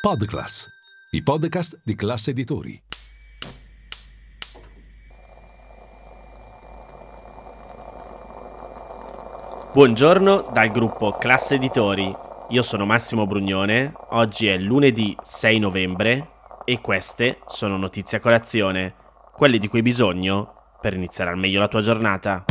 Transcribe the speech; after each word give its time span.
Podclass, 0.00 0.66
i 1.10 1.22
podcast 1.22 1.78
di 1.84 1.94
classe 1.94 2.30
editori. 2.30 2.82
Buongiorno 9.74 10.48
dal 10.54 10.70
gruppo 10.70 11.12
Classe 11.12 11.56
Editori. 11.56 12.10
Io 12.48 12.62
sono 12.62 12.86
Massimo 12.86 13.26
Brugnone. 13.26 13.92
Oggi 14.12 14.46
è 14.46 14.56
lunedì 14.56 15.14
6 15.22 15.58
novembre 15.58 16.30
e 16.64 16.80
queste 16.80 17.40
sono 17.46 17.76
notizie 17.76 18.16
a 18.16 18.20
colazione, 18.22 18.94
quelle 19.34 19.58
di 19.58 19.68
cui 19.68 19.80
hai 19.80 19.84
bisogno 19.84 20.78
per 20.80 20.94
iniziare 20.94 21.30
al 21.30 21.36
meglio 21.36 21.60
la 21.60 21.68
tua 21.68 21.80
giornata. 21.80 22.42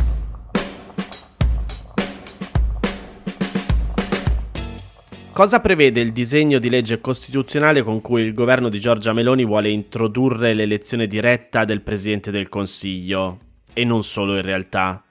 Cosa 5.40 5.62
prevede 5.62 6.02
il 6.02 6.12
disegno 6.12 6.60
di 6.60 6.70
legge 6.70 7.00
costituzionale 7.00 7.82
con 7.82 8.02
cui 8.02 8.24
il 8.24 8.34
governo 8.34 8.68
di 8.68 8.78
Giorgia 8.78 9.14
Meloni 9.14 9.46
vuole 9.46 9.70
introdurre 9.70 10.54
l'elezione 10.54 11.08
diretta 11.08 11.64
del 11.64 11.80
Presidente 11.80 12.30
del 12.30 12.50
Consiglio? 12.50 13.40
E 13.72 13.86
non 13.86 14.04
solo 14.04 14.36
in 14.36 14.42
realtà. 14.42 15.02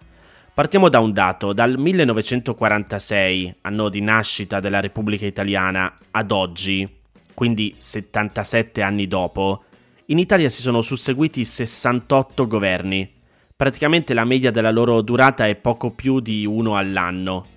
Partiamo 0.52 0.90
da 0.90 1.00
un 1.00 1.14
dato, 1.14 1.54
dal 1.54 1.78
1946, 1.78 3.54
anno 3.62 3.88
di 3.88 4.02
nascita 4.02 4.60
della 4.60 4.80
Repubblica 4.80 5.24
Italiana, 5.24 5.96
ad 6.10 6.30
oggi, 6.30 6.86
quindi 7.32 7.74
77 7.78 8.82
anni 8.82 9.06
dopo, 9.06 9.64
in 10.08 10.18
Italia 10.18 10.50
si 10.50 10.60
sono 10.60 10.82
susseguiti 10.82 11.42
68 11.42 12.46
governi. 12.46 13.10
Praticamente 13.56 14.12
la 14.12 14.26
media 14.26 14.50
della 14.50 14.72
loro 14.72 15.00
durata 15.00 15.46
è 15.46 15.54
poco 15.54 15.92
più 15.92 16.20
di 16.20 16.44
uno 16.44 16.76
all'anno. 16.76 17.56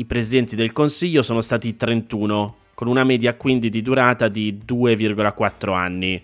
I 0.00 0.04
presidenti 0.04 0.54
del 0.54 0.70
Consiglio 0.70 1.22
sono 1.22 1.40
stati 1.40 1.74
31, 1.74 2.56
con 2.74 2.86
una 2.86 3.02
media 3.02 3.34
quindi 3.34 3.68
di 3.68 3.82
durata 3.82 4.28
di 4.28 4.56
2,4 4.64 5.74
anni. 5.74 6.22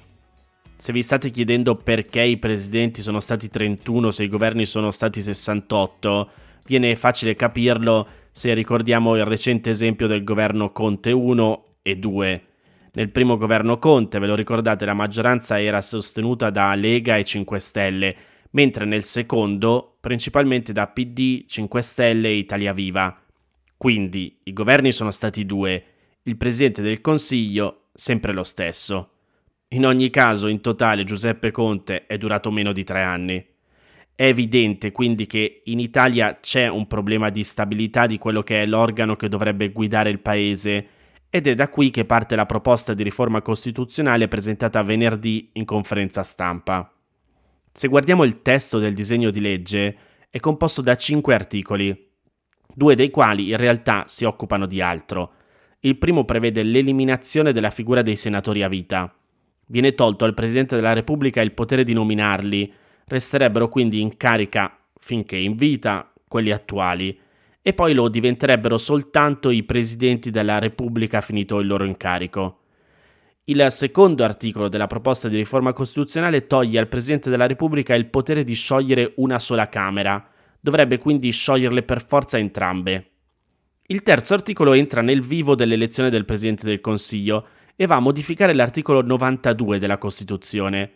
Se 0.77 0.93
vi 0.93 1.03
state 1.03 1.31
chiedendo 1.31 1.75
perché 1.75 2.23
i 2.23 2.37
presidenti 2.37 3.03
sono 3.03 3.19
stati 3.19 3.49
31 3.49 4.13
se 4.13 4.23
i 4.23 4.29
governi 4.29 4.65
sono 4.65 4.93
stati 4.93 5.21
68, 5.21 6.31
viene 6.67 6.95
facile 6.95 7.35
capirlo 7.35 8.07
se 8.31 8.55
ricordiamo 8.55 9.17
il 9.17 9.25
recente 9.25 9.71
esempio 9.71 10.07
del 10.07 10.23
governo 10.23 10.71
Conte 10.71 11.11
1 11.11 11.65
e 11.83 11.97
2. 11.97 12.43
Nel 12.93 13.11
primo 13.11 13.37
governo 13.37 13.81
Conte, 13.81 14.21
ve 14.21 14.29
lo 14.29 14.37
ricordate, 14.37 14.85
la 14.85 14.95
maggioranza 14.95 15.61
era 15.61 15.81
sostenuta 15.81 16.51
da 16.51 16.73
Lega 16.77 17.17
e 17.17 17.25
5 17.25 17.59
Stelle, 17.59 18.17
mentre 18.51 18.85
nel 18.85 19.03
secondo 19.03 19.97
principalmente 19.99 20.73
da 20.73 20.87
PD, 20.87 21.45
5 21.49 21.83
Stelle 21.83 22.29
e 22.29 22.37
Italia 22.37 22.73
Viva. 22.73 23.19
Quindi 23.85 24.39
i 24.45 24.55
governi 24.55 24.93
sono 24.93 25.11
stati 25.11 25.45
due, 25.45 25.85
il 26.23 26.39
Presidente 26.39 26.81
del 26.81 27.03
Consiglio 27.03 27.89
sempre 27.93 28.33
lo 28.33 28.43
stesso. 28.43 29.11
In 29.75 29.85
ogni 29.85 30.09
caso, 30.09 30.47
in 30.47 30.63
totale 30.63 31.05
Giuseppe 31.05 31.51
Conte 31.51 32.07
è 32.07 32.17
durato 32.17 32.51
meno 32.51 32.73
di 32.73 32.83
tre 32.83 33.03
anni. 33.03 33.47
È 34.15 34.25
evidente 34.25 34.91
quindi 34.91 35.27
che 35.27 35.61
in 35.65 35.81
Italia 35.81 36.39
c'è 36.41 36.67
un 36.67 36.87
problema 36.87 37.29
di 37.29 37.43
stabilità 37.43 38.07
di 38.07 38.17
quello 38.17 38.43
che 38.43 38.63
è 38.63 38.65
l'organo 38.65 39.17
che 39.17 39.29
dovrebbe 39.29 39.71
guidare 39.71 40.09
il 40.09 40.21
paese 40.21 40.87
ed 41.29 41.47
è 41.47 41.55
da 41.55 41.69
qui 41.69 41.91
che 41.91 42.07
parte 42.07 42.37
la 42.37 42.47
proposta 42.47 42.95
di 42.95 43.03
riforma 43.03 43.43
costituzionale 43.43 44.29
presentata 44.29 44.83
venerdì 44.83 45.51
in 45.53 45.67
conferenza 45.67 46.23
stampa. 46.23 46.91
Se 47.71 47.89
guardiamo 47.89 48.25
il 48.25 48.41
testo 48.41 48.79
del 48.79 48.95
disegno 48.95 49.29
di 49.29 49.41
legge, 49.41 49.97
è 50.31 50.41
composto 50.41 50.81
da 50.81 50.97
cinque 50.97 51.35
articoli, 51.35 52.13
due 52.75 52.95
dei 52.95 53.11
quali 53.11 53.51
in 53.51 53.57
realtà 53.57 54.05
si 54.07 54.25
occupano 54.25 54.67
di 54.67 54.81
altro. 54.81 55.33
Il 55.81 55.97
primo 55.97 56.25
prevede 56.25 56.63
l'eliminazione 56.63 57.53
della 57.53 57.71
figura 57.71 58.03
dei 58.03 58.17
senatori 58.17 58.63
a 58.63 58.69
vita. 58.69 59.15
Viene 59.67 59.95
tolto 59.95 60.25
al 60.25 60.35
Presidente 60.35 60.77
della 60.77 60.93
Repubblica 60.93 61.41
il 61.41 61.53
potere 61.53 61.85
di 61.85 61.93
nominarli, 61.93 62.73
resterebbero 63.07 63.69
quindi 63.69 64.01
in 64.01 64.17
carica 64.17 64.79
finché 64.99 65.37
in 65.37 65.57
vita 65.57 66.11
quelli 66.27 66.51
attuali 66.51 67.19
e 67.63 67.73
poi 67.73 67.95
lo 67.95 68.09
diventerebbero 68.09 68.77
soltanto 68.77 69.51
i 69.51 69.63
presidenti 69.63 70.31
della 70.31 70.59
Repubblica 70.59 71.21
finito 71.21 71.61
il 71.61 71.67
loro 71.67 71.85
incarico. 71.85 72.59
Il 73.45 73.67
secondo 73.71 74.25
articolo 74.25 74.69
della 74.69 74.87
proposta 74.87 75.29
di 75.29 75.37
riforma 75.37 75.73
costituzionale 75.73 76.47
toglie 76.47 76.79
al 76.79 76.89
Presidente 76.89 77.31
della 77.31 77.47
Repubblica 77.47 77.95
il 77.95 78.07
potere 78.07 78.43
di 78.43 78.55
sciogliere 78.55 79.13
una 79.17 79.39
sola 79.39 79.69
Camera, 79.69 80.31
dovrebbe 80.65 80.97
quindi 80.97 81.31
scioglierle 81.31 81.83
per 81.83 82.03
forza 82.03 82.39
entrambe. 82.39 83.11
Il 83.89 84.01
terzo 84.01 84.33
articolo 84.33 84.73
entra 84.73 85.03
nel 85.03 85.21
vivo 85.21 85.55
dell'elezione 85.55 86.09
del 86.09 86.25
Presidente 86.25 86.65
del 86.65 86.81
Consiglio 86.81 87.47
e 87.77 87.85
va 87.85 87.97
a 87.97 88.01
modificare 88.01 88.55
l'articolo 88.55 89.03
92 89.03 89.79
della 89.79 89.99
Costituzione. 89.99 90.91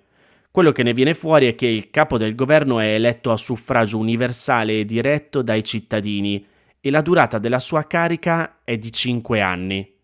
Quello 0.51 0.73
che 0.73 0.83
ne 0.83 0.95
viene 0.95 1.13
fuori 1.13 1.49
è 1.49 1.55
che 1.55 1.67
il 1.67 1.91
capo 1.91 2.17
del 2.17 2.35
governo 2.35 2.81
è 2.81 2.95
eletto 2.95 3.31
a 3.31 3.37
suffragio 3.37 3.99
universale 3.99 4.79
e 4.79 4.85
diretto 4.87 5.43
dai 5.43 5.63
cittadini 5.63 6.43
e 6.81 6.91
la 6.91 7.03
durata 7.03 7.39
della 7.39 7.61
sua 7.61 7.87
carica 7.87 8.61
è 8.65 8.79
di 8.79 8.91
5 8.91 9.39
anni. 9.43 9.97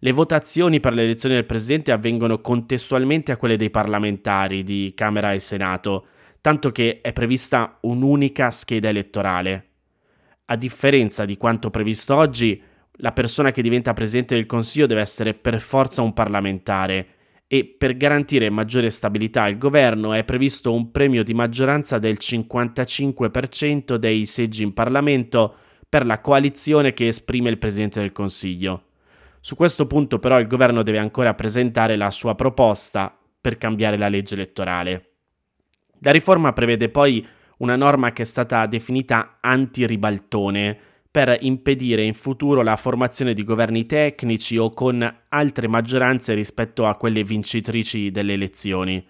Le 0.00 0.12
votazioni 0.12 0.80
per 0.80 0.92
l'elezione 0.92 1.36
del 1.36 1.46
Presidente 1.46 1.92
avvengono 1.92 2.42
contestualmente 2.42 3.32
a 3.32 3.38
quelle 3.38 3.56
dei 3.56 3.70
parlamentari 3.70 4.64
di 4.64 4.92
Camera 4.94 5.32
e 5.32 5.38
Senato, 5.38 6.08
tanto 6.48 6.72
che 6.72 7.02
è 7.02 7.12
prevista 7.12 7.76
un'unica 7.82 8.48
scheda 8.48 8.88
elettorale. 8.88 9.66
A 10.46 10.56
differenza 10.56 11.26
di 11.26 11.36
quanto 11.36 11.68
previsto 11.68 12.16
oggi, 12.16 12.58
la 13.00 13.12
persona 13.12 13.50
che 13.50 13.60
diventa 13.60 13.92
presidente 13.92 14.34
del 14.34 14.46
Consiglio 14.46 14.86
deve 14.86 15.02
essere 15.02 15.34
per 15.34 15.60
forza 15.60 16.00
un 16.00 16.14
parlamentare 16.14 17.08
e 17.46 17.66
per 17.66 17.98
garantire 17.98 18.48
maggiore 18.48 18.88
stabilità 18.88 19.42
al 19.42 19.58
governo 19.58 20.14
è 20.14 20.24
previsto 20.24 20.72
un 20.72 20.90
premio 20.90 21.22
di 21.22 21.34
maggioranza 21.34 21.98
del 21.98 22.16
55% 22.18 23.96
dei 23.96 24.24
seggi 24.24 24.62
in 24.62 24.72
Parlamento 24.72 25.54
per 25.86 26.06
la 26.06 26.22
coalizione 26.22 26.94
che 26.94 27.08
esprime 27.08 27.50
il 27.50 27.58
presidente 27.58 28.00
del 28.00 28.12
Consiglio. 28.12 28.84
Su 29.40 29.54
questo 29.54 29.86
punto 29.86 30.18
però 30.18 30.40
il 30.40 30.46
governo 30.46 30.82
deve 30.82 30.96
ancora 30.96 31.34
presentare 31.34 31.96
la 31.96 32.10
sua 32.10 32.34
proposta 32.34 33.14
per 33.38 33.58
cambiare 33.58 33.98
la 33.98 34.08
legge 34.08 34.32
elettorale. 34.32 35.08
La 36.00 36.10
riforma 36.10 36.52
prevede 36.52 36.88
poi 36.88 37.26
una 37.58 37.76
norma 37.76 38.12
che 38.12 38.22
è 38.22 38.24
stata 38.24 38.66
definita 38.66 39.38
anti-ribaltone 39.40 40.78
per 41.10 41.36
impedire 41.40 42.04
in 42.04 42.14
futuro 42.14 42.62
la 42.62 42.76
formazione 42.76 43.34
di 43.34 43.42
governi 43.42 43.86
tecnici 43.86 44.56
o 44.56 44.70
con 44.70 45.16
altre 45.28 45.66
maggioranze 45.66 46.34
rispetto 46.34 46.86
a 46.86 46.96
quelle 46.96 47.24
vincitrici 47.24 48.10
delle 48.10 48.34
elezioni. 48.34 49.04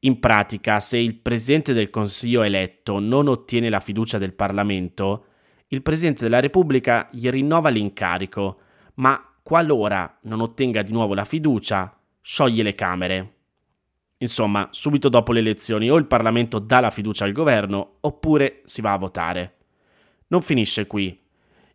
In 0.00 0.20
pratica, 0.20 0.78
se 0.78 0.98
il 0.98 1.14
Presidente 1.16 1.72
del 1.72 1.90
Consiglio 1.90 2.42
eletto 2.42 2.98
non 2.98 3.28
ottiene 3.28 3.68
la 3.68 3.80
fiducia 3.80 4.18
del 4.18 4.34
Parlamento, 4.34 5.26
il 5.68 5.82
Presidente 5.82 6.24
della 6.24 6.40
Repubblica 6.40 7.08
gli 7.10 7.28
rinnova 7.28 7.70
l'incarico, 7.70 8.58
ma 8.94 9.24
qualora 9.42 10.18
non 10.22 10.40
ottenga 10.40 10.82
di 10.82 10.92
nuovo 10.92 11.14
la 11.14 11.24
fiducia, 11.24 11.96
scioglie 12.20 12.62
le 12.62 12.74
Camere. 12.74 13.34
Insomma, 14.22 14.68
subito 14.70 15.08
dopo 15.08 15.32
le 15.32 15.40
elezioni 15.40 15.90
o 15.90 15.96
il 15.96 16.06
Parlamento 16.06 16.60
dà 16.60 16.78
la 16.78 16.90
fiducia 16.90 17.24
al 17.24 17.32
governo 17.32 17.96
oppure 18.00 18.60
si 18.64 18.80
va 18.80 18.92
a 18.92 18.98
votare. 18.98 19.56
Non 20.28 20.42
finisce 20.42 20.86
qui. 20.86 21.18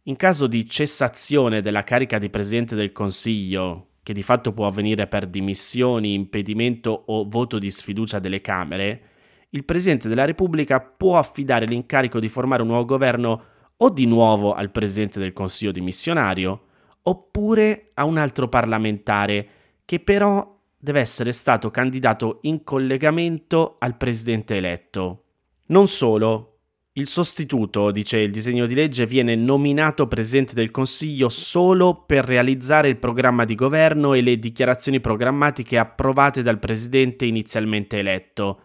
In 0.03 0.15
caso 0.15 0.47
di 0.47 0.65
cessazione 0.65 1.61
della 1.61 1.83
carica 1.83 2.17
di 2.17 2.29
Presidente 2.29 2.73
del 2.73 2.93
Consiglio, 2.93 3.87
che 4.01 4.13
di 4.13 4.23
fatto 4.23 4.53
può 4.53 4.65
avvenire 4.65 5.07
per 5.07 5.27
dimissioni, 5.27 6.13
impedimento 6.13 7.03
o 7.07 7.27
voto 7.27 7.59
di 7.59 7.69
sfiducia 7.69 8.19
delle 8.19 8.39
Camere, 8.39 9.01
il 9.49 9.65
Presidente 9.65 10.07
della 10.07 10.23
Repubblica 10.23 10.79
può 10.79 11.17
affidare 11.17 11.65
l'incarico 11.65 12.21
di 12.21 12.29
formare 12.29 12.61
un 12.61 12.69
nuovo 12.69 12.85
governo 12.85 13.43
o 13.75 13.89
di 13.89 14.05
nuovo 14.05 14.53
al 14.53 14.71
Presidente 14.71 15.19
del 15.19 15.33
Consiglio 15.33 15.73
dimissionario, 15.73 16.61
oppure 17.01 17.91
a 17.95 18.05
un 18.05 18.17
altro 18.17 18.47
parlamentare 18.47 19.47
che 19.83 19.99
però 19.99 20.56
deve 20.77 21.00
essere 21.00 21.31
stato 21.31 21.71
candidato 21.71 22.39
in 22.44 22.63
collegamento 22.63 23.77
al 23.79 23.97
presidente 23.97 24.56
eletto. 24.56 25.24
Non 25.68 25.88
solo, 25.88 26.57
il 26.97 27.07
sostituto, 27.07 27.91
dice 27.91 28.18
il 28.18 28.31
disegno 28.31 28.65
di 28.65 28.74
legge, 28.74 29.06
viene 29.06 29.35
nominato 29.35 30.07
presidente 30.07 30.56
del 30.56 30.71
Consiglio 30.71 31.29
solo 31.29 32.03
per 32.06 32.25
realizzare 32.25 32.89
il 32.89 32.97
programma 32.97 33.45
di 33.45 33.53
governo 33.53 34.13
e 34.13 34.21
le 34.21 34.39
dichiarazioni 34.39 35.00
programmatiche 35.00 35.77
approvate 35.77 36.41
dal 36.41 36.57
presidente 36.57 37.25
inizialmente 37.25 38.00
eletto. 38.00 38.62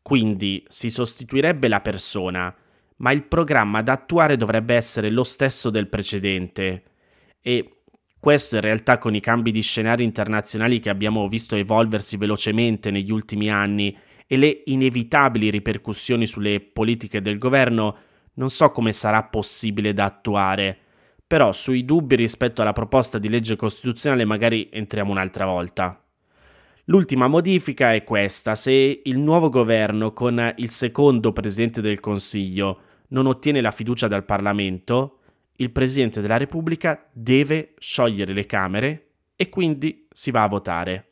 Quindi 0.00 0.64
si 0.68 0.90
sostituirebbe 0.90 1.66
la 1.66 1.80
persona, 1.80 2.54
ma 2.98 3.10
il 3.10 3.24
programma 3.24 3.82
da 3.82 3.92
attuare 3.92 4.36
dovrebbe 4.36 4.76
essere 4.76 5.10
lo 5.10 5.24
stesso 5.24 5.68
del 5.68 5.88
precedente. 5.88 6.82
E 7.40 7.81
questo 8.22 8.54
in 8.54 8.60
realtà 8.60 8.98
con 8.98 9.16
i 9.16 9.20
cambi 9.20 9.50
di 9.50 9.62
scenari 9.62 10.04
internazionali 10.04 10.78
che 10.78 10.90
abbiamo 10.90 11.26
visto 11.26 11.56
evolversi 11.56 12.16
velocemente 12.16 12.92
negli 12.92 13.10
ultimi 13.10 13.50
anni 13.50 13.98
e 14.28 14.36
le 14.36 14.62
inevitabili 14.66 15.50
ripercussioni 15.50 16.24
sulle 16.28 16.60
politiche 16.60 17.20
del 17.20 17.36
governo, 17.36 17.96
non 18.34 18.48
so 18.48 18.70
come 18.70 18.92
sarà 18.92 19.24
possibile 19.24 19.92
da 19.92 20.04
attuare, 20.04 20.78
però 21.26 21.50
sui 21.50 21.84
dubbi 21.84 22.14
rispetto 22.14 22.62
alla 22.62 22.72
proposta 22.72 23.18
di 23.18 23.28
legge 23.28 23.56
costituzionale 23.56 24.24
magari 24.24 24.68
entriamo 24.70 25.10
un'altra 25.10 25.44
volta. 25.44 26.00
L'ultima 26.84 27.26
modifica 27.26 27.92
è 27.92 28.04
questa, 28.04 28.54
se 28.54 29.00
il 29.02 29.18
nuovo 29.18 29.48
governo 29.48 30.12
con 30.12 30.54
il 30.58 30.70
secondo 30.70 31.32
Presidente 31.32 31.80
del 31.80 31.98
Consiglio 31.98 32.82
non 33.08 33.26
ottiene 33.26 33.60
la 33.60 33.72
fiducia 33.72 34.06
dal 34.06 34.24
Parlamento, 34.24 35.21
il 35.56 35.70
Presidente 35.70 36.20
della 36.20 36.36
Repubblica 36.36 37.08
deve 37.12 37.74
sciogliere 37.78 38.32
le 38.32 38.46
Camere 38.46 39.06
e 39.36 39.48
quindi 39.48 40.06
si 40.10 40.30
va 40.30 40.42
a 40.42 40.48
votare. 40.48 41.06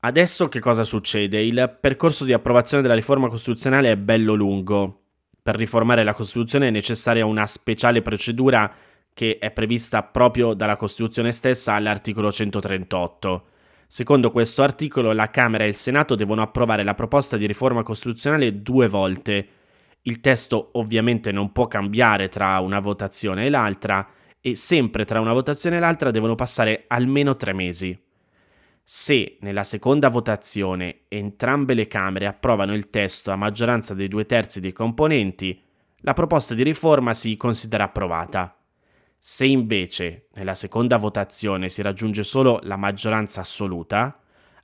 Adesso 0.00 0.48
che 0.48 0.60
cosa 0.60 0.84
succede? 0.84 1.40
Il 1.40 1.78
percorso 1.80 2.24
di 2.24 2.32
approvazione 2.32 2.82
della 2.82 2.94
riforma 2.94 3.28
costituzionale 3.28 3.90
è 3.90 3.96
bello 3.96 4.34
lungo. 4.34 5.02
Per 5.42 5.56
riformare 5.56 6.04
la 6.04 6.12
Costituzione 6.12 6.68
è 6.68 6.70
necessaria 6.70 7.26
una 7.26 7.46
speciale 7.46 8.02
procedura 8.02 8.72
che 9.12 9.38
è 9.38 9.50
prevista 9.50 10.02
proprio 10.02 10.54
dalla 10.54 10.76
Costituzione 10.76 11.32
stessa 11.32 11.72
all'articolo 11.72 12.30
138. 12.30 13.46
Secondo 13.88 14.30
questo 14.30 14.62
articolo 14.62 15.12
la 15.12 15.30
Camera 15.30 15.64
e 15.64 15.68
il 15.68 15.76
Senato 15.76 16.14
devono 16.14 16.42
approvare 16.42 16.84
la 16.84 16.94
proposta 16.94 17.36
di 17.36 17.46
riforma 17.46 17.82
costituzionale 17.82 18.60
due 18.60 18.88
volte. 18.88 19.48
Il 20.06 20.20
testo 20.20 20.70
ovviamente 20.74 21.32
non 21.32 21.50
può 21.50 21.66
cambiare 21.66 22.28
tra 22.28 22.60
una 22.60 22.78
votazione 22.78 23.46
e 23.46 23.50
l'altra 23.50 24.08
e 24.40 24.54
sempre 24.54 25.04
tra 25.04 25.20
una 25.20 25.32
votazione 25.32 25.76
e 25.76 25.80
l'altra 25.80 26.12
devono 26.12 26.36
passare 26.36 26.84
almeno 26.86 27.34
tre 27.34 27.52
mesi. 27.52 27.98
Se 28.84 29.36
nella 29.40 29.64
seconda 29.64 30.08
votazione 30.08 31.00
entrambe 31.08 31.74
le 31.74 31.88
Camere 31.88 32.26
approvano 32.26 32.72
il 32.72 32.88
testo 32.88 33.32
a 33.32 33.36
maggioranza 33.36 33.94
dei 33.94 34.06
due 34.06 34.26
terzi 34.26 34.60
dei 34.60 34.72
componenti, 34.72 35.60
la 36.02 36.12
proposta 36.12 36.54
di 36.54 36.62
riforma 36.62 37.12
si 37.12 37.36
considera 37.36 37.84
approvata. 37.84 38.56
Se 39.18 39.44
invece 39.44 40.28
nella 40.34 40.54
seconda 40.54 40.98
votazione 40.98 41.68
si 41.68 41.82
raggiunge 41.82 42.22
solo 42.22 42.60
la 42.62 42.76
maggioranza 42.76 43.40
assoluta, 43.40 44.20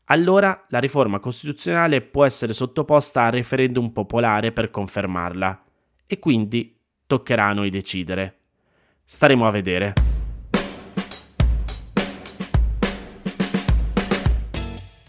allora 0.06 0.66
la 0.68 0.78
riforma 0.78 1.18
costituzionale 1.18 2.00
può 2.00 2.24
essere 2.24 2.52
sottoposta 2.52 3.22
a 3.22 3.30
referendum 3.30 3.90
popolare 3.90 4.52
per 4.52 4.70
confermarla 4.70 5.64
e 6.06 6.18
quindi 6.18 6.76
toccherà 7.06 7.46
a 7.46 7.52
noi 7.52 7.70
decidere. 7.70 8.38
Staremo 9.04 9.46
a 9.46 9.50
vedere. 9.50 9.92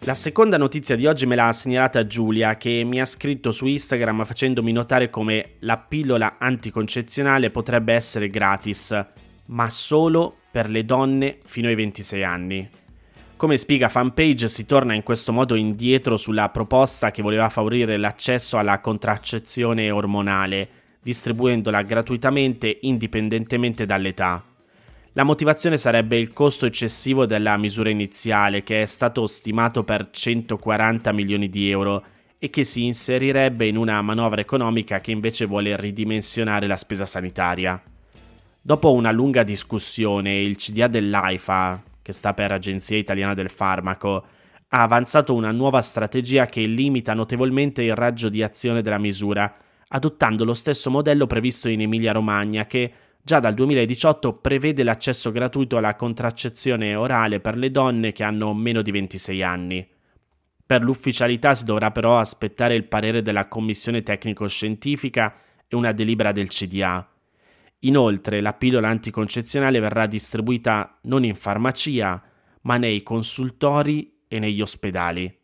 La 0.05 0.15
seconda 0.15 0.57
notizia 0.57 0.97
di 0.97 1.05
oggi 1.05 1.25
me 1.25 1.35
l'ha 1.35 1.51
segnalata 1.53 2.05
Giulia 2.05 2.57
che 2.57 2.83
mi 2.83 2.99
ha 2.99 3.05
scritto 3.05 3.53
su 3.53 3.65
Instagram 3.65 4.25
facendomi 4.25 4.73
notare 4.73 5.09
come 5.09 5.55
la 5.59 5.77
pillola 5.77 6.35
anticoncezionale 6.39 7.51
potrebbe 7.51 7.93
essere 7.93 8.29
gratis 8.29 9.05
ma 9.45 9.69
solo 9.69 10.39
per 10.51 10.69
le 10.69 10.83
donne 10.83 11.39
fino 11.45 11.67
ai 11.67 11.75
26 11.75 12.23
anni. 12.23 12.69
Come 13.43 13.57
spiega 13.57 13.89
Fanpage, 13.89 14.47
si 14.47 14.65
torna 14.65 14.93
in 14.93 15.03
questo 15.03 15.33
modo 15.33 15.55
indietro 15.55 16.15
sulla 16.15 16.47
proposta 16.47 17.11
che 17.11 17.21
voleva 17.21 17.49
favorire 17.49 17.97
l'accesso 17.97 18.57
alla 18.57 18.79
contraccezione 18.79 19.91
ormonale, 19.91 20.69
distribuendola 21.01 21.81
gratuitamente 21.81 22.77
indipendentemente 22.83 23.85
dall'età. 23.85 24.41
La 25.11 25.23
motivazione 25.23 25.75
sarebbe 25.75 26.17
il 26.17 26.31
costo 26.31 26.65
eccessivo 26.65 27.25
della 27.25 27.57
misura 27.57 27.89
iniziale, 27.89 28.63
che 28.63 28.81
è 28.81 28.85
stato 28.85 29.27
stimato 29.27 29.83
per 29.83 30.09
140 30.09 31.11
milioni 31.11 31.49
di 31.49 31.69
euro 31.69 32.01
e 32.39 32.49
che 32.49 32.63
si 32.63 32.85
inserirebbe 32.85 33.67
in 33.67 33.75
una 33.75 34.01
manovra 34.01 34.39
economica 34.39 35.01
che 35.01 35.11
invece 35.11 35.47
vuole 35.47 35.75
ridimensionare 35.75 36.65
la 36.65 36.77
spesa 36.77 37.03
sanitaria. 37.03 37.83
Dopo 38.61 38.93
una 38.93 39.11
lunga 39.11 39.43
discussione, 39.43 40.39
il 40.39 40.55
CDA 40.55 40.87
dell'AIFA, 40.87 41.91
che 42.03 42.11
sta 42.11 42.35
per 42.35 42.51
Agenzia 42.51 42.97
Italiana 42.97 43.33
del 43.33 43.49
Farmaco, 43.49 44.25
ha 44.67 44.81
avanzato 44.81 45.33
una 45.33 45.51
nuova 45.51 45.81
strategia 45.81 46.45
che 46.45 46.61
limita 46.61 47.13
notevolmente 47.13 47.81
il 47.81 47.95
raggio 47.95 48.29
di 48.29 48.43
azione 48.43 48.83
della 48.83 48.99
misura, 48.99 49.51
adottando 49.87 50.43
lo 50.43 50.53
stesso 50.53 50.91
modello 50.91 51.25
previsto 51.25 51.69
in 51.69 51.81
Emilia-Romagna 51.81 52.65
che 52.65 52.91
già 53.23 53.39
dal 53.39 53.53
2018 53.53 54.33
prevede 54.33 54.83
l'accesso 54.83 55.31
gratuito 55.31 55.77
alla 55.77 55.95
contraccezione 55.95 56.93
orale 56.93 57.39
per 57.39 57.55
le 57.55 57.71
donne 57.71 58.11
che 58.11 58.23
hanno 58.23 58.53
meno 58.53 58.81
di 58.81 58.91
26 58.91 59.43
anni. 59.43 59.87
Per 60.65 60.81
l'ufficialità 60.81 61.53
si 61.53 61.65
dovrà 61.65 61.91
però 61.91 62.17
aspettare 62.17 62.73
il 62.73 62.85
parere 62.85 63.21
della 63.21 63.47
Commissione 63.47 64.01
tecnico-scientifica 64.01 65.35
e 65.67 65.75
una 65.75 65.91
delibera 65.91 66.31
del 66.31 66.47
CDA. 66.47 67.12
Inoltre 67.85 68.39
la 68.41 68.53
pillola 68.53 68.87
anticoncezionale 68.87 69.79
verrà 69.79 70.05
distribuita 70.05 70.99
non 71.03 71.25
in 71.25 71.35
farmacia, 71.35 72.21
ma 72.61 72.77
nei 72.77 73.03
consultori 73.03 74.21
e 74.27 74.39
negli 74.39 74.61
ospedali. 74.61 75.39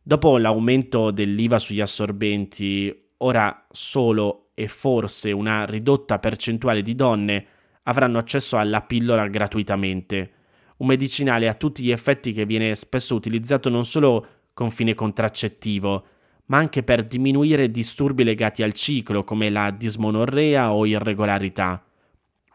Dopo 0.00 0.38
l'aumento 0.38 1.10
dell'IVA 1.10 1.58
sugli 1.58 1.80
assorbenti, 1.80 3.10
ora 3.18 3.66
solo 3.70 4.50
e 4.54 4.68
forse 4.68 5.32
una 5.32 5.64
ridotta 5.64 6.18
percentuale 6.18 6.82
di 6.82 6.94
donne 6.94 7.46
avranno 7.82 8.18
accesso 8.18 8.56
alla 8.56 8.82
pillola 8.82 9.26
gratuitamente, 9.26 10.32
un 10.78 10.86
medicinale 10.86 11.48
a 11.48 11.54
tutti 11.54 11.82
gli 11.82 11.90
effetti 11.90 12.32
che 12.32 12.46
viene 12.46 12.74
spesso 12.74 13.14
utilizzato 13.14 13.68
non 13.68 13.84
solo 13.84 14.26
con 14.52 14.70
fine 14.70 14.94
contraccettivo, 14.94 16.06
ma 16.48 16.58
anche 16.58 16.82
per 16.82 17.04
diminuire 17.04 17.70
disturbi 17.70 18.24
legati 18.24 18.62
al 18.62 18.72
ciclo 18.72 19.24
come 19.24 19.50
la 19.50 19.70
dismonorrea 19.70 20.72
o 20.72 20.86
irregolarità. 20.86 21.84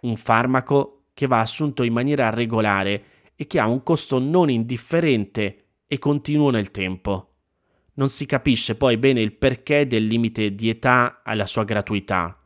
Un 0.01 0.15
farmaco 0.15 1.05
che 1.13 1.27
va 1.27 1.39
assunto 1.39 1.83
in 1.83 1.93
maniera 1.93 2.29
regolare 2.29 3.03
e 3.35 3.47
che 3.47 3.59
ha 3.59 3.67
un 3.67 3.83
costo 3.83 4.19
non 4.19 4.49
indifferente 4.49 5.65
e 5.87 5.99
continuo 5.99 6.49
nel 6.49 6.71
tempo. 6.71 7.29
Non 7.95 8.09
si 8.09 8.25
capisce 8.25 8.75
poi 8.75 8.97
bene 8.97 9.21
il 9.21 9.33
perché 9.33 9.85
del 9.85 10.05
limite 10.05 10.55
di 10.55 10.69
età 10.69 11.21
alla 11.23 11.45
sua 11.45 11.63
gratuità, 11.63 12.39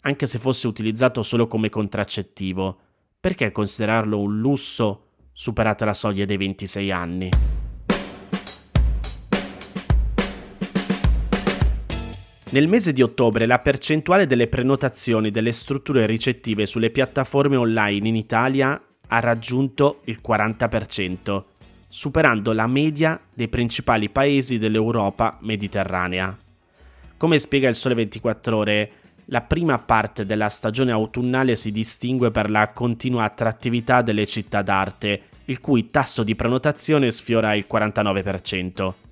anche 0.00 0.26
se 0.26 0.38
fosse 0.38 0.66
utilizzato 0.66 1.22
solo 1.22 1.46
come 1.46 1.68
contraccettivo. 1.68 2.78
Perché 3.20 3.52
considerarlo 3.52 4.18
un 4.18 4.38
lusso 4.38 5.06
superata 5.32 5.84
la 5.84 5.92
soglia 5.92 6.24
dei 6.24 6.38
26 6.38 6.90
anni? 6.90 7.57
Nel 12.50 12.66
mese 12.66 12.94
di 12.94 13.02
ottobre 13.02 13.44
la 13.44 13.58
percentuale 13.58 14.26
delle 14.26 14.46
prenotazioni 14.46 15.30
delle 15.30 15.52
strutture 15.52 16.06
ricettive 16.06 16.64
sulle 16.64 16.88
piattaforme 16.88 17.56
online 17.56 18.08
in 18.08 18.16
Italia 18.16 18.80
ha 19.08 19.20
raggiunto 19.20 20.00
il 20.04 20.20
40%, 20.26 21.42
superando 21.88 22.52
la 22.52 22.66
media 22.66 23.20
dei 23.34 23.48
principali 23.48 24.08
paesi 24.08 24.56
dell'Europa 24.56 25.36
mediterranea. 25.42 26.34
Come 27.18 27.38
spiega 27.38 27.68
il 27.68 27.74
Sole 27.74 27.94
24 27.94 28.56
ore, 28.56 28.90
la 29.26 29.42
prima 29.42 29.78
parte 29.78 30.24
della 30.24 30.48
stagione 30.48 30.90
autunnale 30.90 31.54
si 31.54 31.70
distingue 31.70 32.30
per 32.30 32.48
la 32.48 32.70
continua 32.72 33.24
attrattività 33.24 34.00
delle 34.00 34.24
città 34.24 34.62
d'arte, 34.62 35.20
il 35.44 35.60
cui 35.60 35.90
tasso 35.90 36.22
di 36.22 36.34
prenotazione 36.34 37.10
sfiora 37.10 37.54
il 37.54 37.66
49%. 37.70 39.07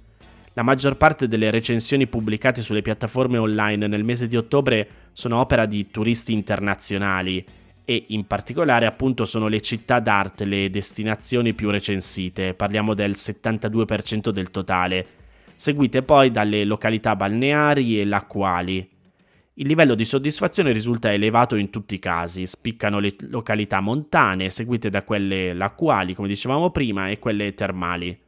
La 0.57 0.63
maggior 0.63 0.97
parte 0.97 1.29
delle 1.29 1.51
recensioni 1.51 2.07
pubblicate 2.07 2.63
sulle 2.63 2.81
piattaforme 2.81 3.37
online 3.37 3.87
nel 3.87 4.05
mese 4.05 4.27
di 4.27 4.39
ottobre 4.39 4.89
sono 5.13 5.39
opera 5.39 5.67
di 5.67 5.91
turisti 5.91 6.33
internazionali 6.33 7.45
e 7.85 8.05
in 8.09 8.27
particolare 8.27 8.87
appunto 8.87 9.27
sono 9.27 9.49
le 9.49 9.61
città 9.61 10.01
d'arte 10.01 10.47
le 10.47 10.71
destinazioni 10.71 11.53
più 11.53 11.69
recensite, 11.69 12.55
parliamo 12.55 12.95
del 12.95 13.11
72% 13.11 14.31
del 14.31 14.51
totale, 14.51 15.07
seguite 15.57 16.01
poi 16.01 16.31
dalle 16.31 16.65
località 16.65 17.15
balneari 17.15 18.01
e 18.01 18.07
lacquali. 18.07 18.89
Il 19.59 19.67
livello 19.67 19.95
di 19.95 20.07
soddisfazione 20.07 20.73
risulta 20.73 21.13
elevato 21.13 21.57
in 21.57 21.69
tutti 21.69 21.97
i 21.97 21.99
casi, 21.99 22.47
spiccano 22.47 22.99
le 22.99 23.15
località 23.29 23.81
montane, 23.81 24.49
seguite 24.49 24.89
da 24.89 25.03
quelle 25.03 25.53
lacquali, 25.53 26.15
come 26.15 26.29
dicevamo 26.29 26.71
prima, 26.71 27.11
e 27.11 27.19
quelle 27.19 27.53
termali. 27.53 28.19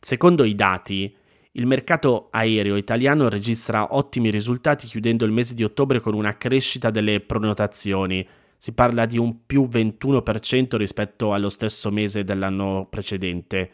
Secondo 0.00 0.42
i 0.42 0.54
dati, 0.56 1.14
il 1.52 1.66
mercato 1.66 2.28
aereo 2.30 2.76
italiano 2.76 3.28
registra 3.28 3.94
ottimi 3.96 4.30
risultati 4.30 4.86
chiudendo 4.86 5.24
il 5.24 5.32
mese 5.32 5.54
di 5.54 5.64
ottobre 5.64 5.98
con 5.98 6.14
una 6.14 6.36
crescita 6.36 6.90
delle 6.90 7.20
prenotazioni. 7.20 8.26
Si 8.56 8.72
parla 8.72 9.04
di 9.04 9.18
un 9.18 9.46
più 9.46 9.62
21% 9.62 10.76
rispetto 10.76 11.32
allo 11.32 11.48
stesso 11.48 11.90
mese 11.90 12.22
dell'anno 12.22 12.86
precedente, 12.88 13.70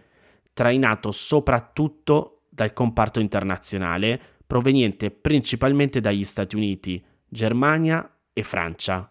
trainato 0.54 1.10
soprattutto 1.10 2.44
dal 2.48 2.72
comparto 2.72 3.20
internazionale, 3.20 4.18
proveniente 4.46 5.10
principalmente 5.10 6.00
dagli 6.00 6.24
Stati 6.24 6.56
Uniti, 6.56 7.04
Germania 7.28 8.10
e 8.32 8.42
Francia. 8.42 9.10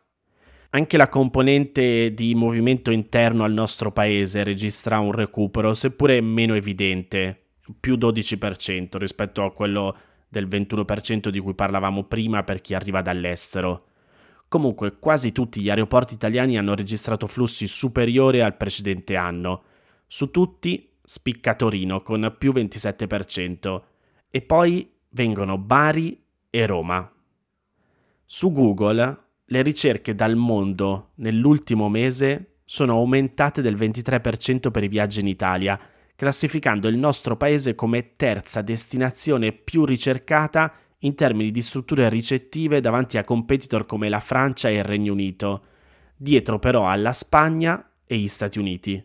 Anche 0.72 0.98
la 0.98 1.08
componente 1.08 2.16
di 2.16 2.34
movimento 2.34 2.90
interno 2.90 3.44
al 3.44 3.54
nostro 3.54 3.92
paese 3.92 4.44
registra 4.44 5.00
un 5.00 5.12
recupero, 5.12 5.76
seppure 5.76 6.20
meno 6.20 6.56
evidente, 6.56 7.45
più 7.80 7.96
12% 7.96 8.98
rispetto 8.98 9.44
a 9.44 9.52
quello 9.52 9.98
del 10.28 10.48
21% 10.48 11.30
di 11.30 11.40
cui 11.40 11.54
parlavamo 11.54 12.04
prima 12.04 12.44
per 12.44 12.62
chi 12.62 12.74
arriva 12.74 13.02
dall'estero. 13.02 13.88
Comunque, 14.48 15.00
quasi 15.00 15.32
tutti 15.32 15.62
gli 15.62 15.70
aeroporti 15.70 16.14
italiani 16.14 16.58
hanno 16.58 16.76
registrato 16.76 17.28
flussi 17.28 17.68
superiori 17.68 18.42
al 18.42 18.56
precedente 18.56 19.16
anno. 19.16 19.64
Su 20.08 20.30
tutti 20.32 20.92
spicca 21.04 21.56
Torino 21.56 22.02
con 22.02 22.36
più 22.38 22.52
27%. 22.54 23.82
E 24.30 24.42
poi 24.42 24.92
vengono 25.10 25.58
Bari 25.58 26.22
e 26.50 26.66
Roma. 26.66 27.10
Su 28.26 28.52
Google 28.52 29.24
le 29.46 29.62
ricerche 29.62 30.16
dal 30.16 30.36
mondo 30.36 31.12
nell'ultimo 31.16 31.90
mese 31.90 32.58
sono 32.66 32.94
aumentate 32.94 33.62
del 33.62 33.76
23% 33.76 34.72
per 34.72 34.84
i 34.84 34.88
viaggi 34.88 35.20
in 35.20 35.28
Italia, 35.28 35.80
classificando 36.16 36.88
il 36.88 36.98
nostro 36.98 37.36
paese 37.36 37.76
come 37.76 38.16
terza 38.16 38.62
destinazione 38.62 39.52
più 39.52 39.86
ricercata 39.86 40.74
in 41.00 41.16
termini 41.16 41.52
di 41.52 41.62
strutture 41.62 42.10
ricettive 42.10 42.80
davanti 42.80 43.18
a 43.18 43.24
competitor 43.24 43.86
come 43.86 44.10
la 44.10 44.20
Francia 44.20 44.70
e 44.70 44.76
il 44.76 44.84
Regno 44.84 45.14
Unito, 45.14 45.64
dietro 46.16 46.58
però 46.58 46.90
alla 46.90 47.14
Spagna 47.14 47.92
e 48.08 48.18
gli 48.18 48.28
Stati 48.28 48.60
Uniti. 48.60 49.04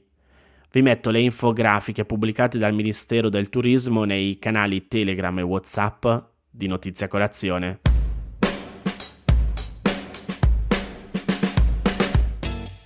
Vi 0.72 0.82
metto 0.82 1.10
le 1.10 1.20
infografiche 1.20 2.04
pubblicate 2.04 2.56
dal 2.56 2.72
Ministero 2.72 3.28
del 3.28 3.48
Turismo 3.48 4.04
nei 4.04 4.38
canali 4.38 4.86
Telegram 4.86 5.36
e 5.38 5.42
WhatsApp 5.42 6.06
di 6.48 6.68
Notizia 6.68 7.08
Colazione. 7.08 7.89